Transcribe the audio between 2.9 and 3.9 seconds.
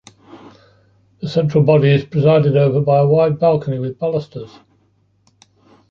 a wide balcony